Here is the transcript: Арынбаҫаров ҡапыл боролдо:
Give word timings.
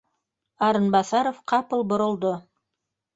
Арынбаҫаров 0.67 1.41
ҡапыл 1.51 1.85
боролдо: 1.91 2.33